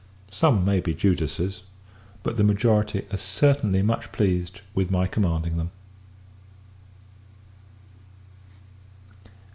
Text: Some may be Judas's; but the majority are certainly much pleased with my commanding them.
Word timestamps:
Some 0.31 0.65
may 0.65 0.79
be 0.79 0.95
Judas's; 0.95 1.61
but 2.23 2.35
the 2.35 2.43
majority 2.43 3.05
are 3.13 3.17
certainly 3.17 3.83
much 3.83 4.11
pleased 4.11 4.61
with 4.73 4.89
my 4.89 5.05
commanding 5.05 5.57
them. 5.57 5.69